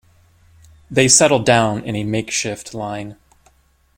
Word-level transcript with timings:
They 0.89 1.07
settle 1.07 1.43
down 1.43 1.83
in 1.83 1.95
a 1.95 2.03
makeshift 2.03 2.73
line. 2.73 3.17